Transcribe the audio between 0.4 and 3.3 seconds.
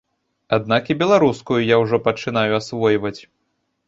Аднак і беларускую я ўжо пачынаю асвойваць.